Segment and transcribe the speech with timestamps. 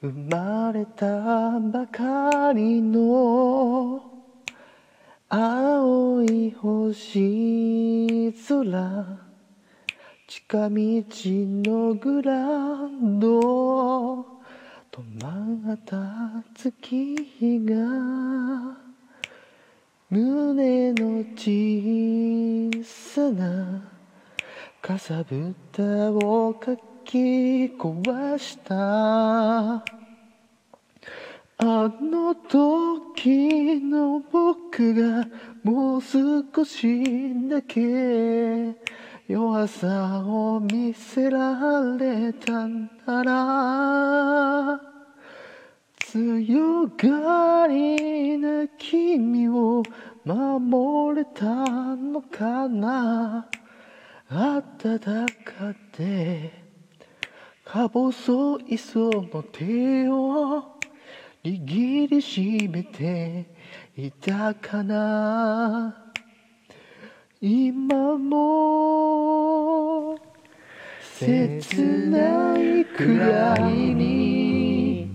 [0.00, 4.00] 生まれたばかりの
[5.28, 9.18] 青い星空
[10.28, 14.20] 近道のグランド
[14.92, 17.74] 止まった月日が
[20.10, 23.82] 胸の小さな
[24.80, 28.74] かさぶたをかけき壊した。
[28.74, 29.82] あ
[31.58, 35.26] の時の僕が
[35.64, 38.76] もう少しだけ
[39.26, 44.80] 弱さを見せられたなら
[45.98, 49.82] 強がりな君を
[50.24, 51.46] 守れた
[51.96, 53.48] のかな。
[54.30, 56.67] 暖かで
[57.70, 60.64] か細いその手を
[61.44, 63.44] 握りしめて
[63.94, 66.14] いたかな。
[67.42, 68.98] 今も
[71.02, 73.62] 切ないくらい
[73.94, 75.10] に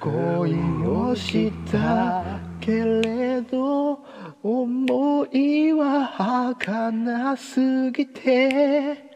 [0.00, 2.24] 恋をした
[2.60, 4.00] けれど
[4.42, 9.13] 思いは儚すぎて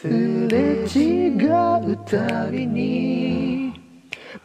[0.00, 3.72] すれ違うたびに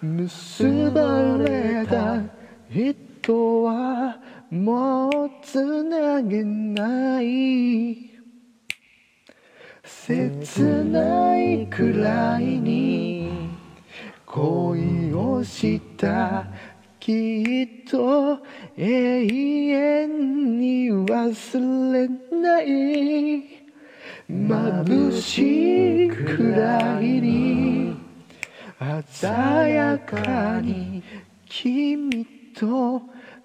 [0.02, 2.24] 結ばれた
[2.72, 4.18] 人は
[4.50, 5.12] もう
[5.44, 8.14] つなげない。
[9.84, 13.30] 切ないくらいに
[14.26, 16.48] 恋をした
[17.00, 18.40] きっと
[18.76, 22.08] 永遠に忘れ
[22.42, 23.63] ない。
[24.30, 27.96] 眩しいくらいに
[29.12, 31.04] 鮮やかに
[31.46, 33.02] 君と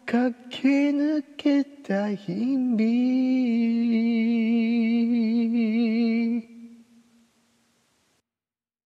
[0.06, 3.87] 駆け抜けた日々。